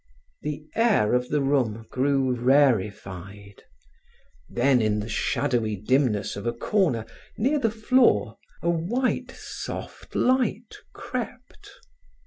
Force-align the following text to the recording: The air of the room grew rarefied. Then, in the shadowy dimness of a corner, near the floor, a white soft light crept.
The 0.41 0.67
air 0.73 1.13
of 1.13 1.29
the 1.29 1.41
room 1.43 1.85
grew 1.91 2.33
rarefied. 2.33 3.65
Then, 4.49 4.81
in 4.81 4.99
the 4.99 5.07
shadowy 5.07 5.75
dimness 5.75 6.35
of 6.35 6.47
a 6.47 6.53
corner, 6.53 7.05
near 7.37 7.59
the 7.59 7.69
floor, 7.69 8.39
a 8.63 8.69
white 8.71 9.29
soft 9.37 10.15
light 10.15 10.73
crept. 10.91 11.69